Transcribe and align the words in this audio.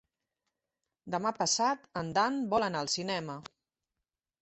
Demà 1.17 1.33
passat 1.41 1.87
en 2.03 2.11
Dan 2.19 2.43
vol 2.57 2.69
anar 2.71 2.85
al 2.85 2.93
cinema. 2.99 3.41